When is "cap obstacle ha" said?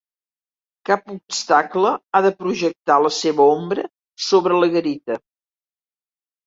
0.89-2.23